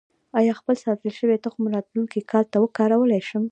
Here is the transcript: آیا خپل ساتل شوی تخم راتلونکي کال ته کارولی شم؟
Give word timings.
آیا 0.39 0.53
خپل 0.59 0.75
ساتل 0.83 1.11
شوی 1.19 1.37
تخم 1.43 1.63
راتلونکي 1.73 2.19
کال 2.31 2.45
ته 2.51 2.57
کارولی 2.77 3.21
شم؟ 3.29 3.43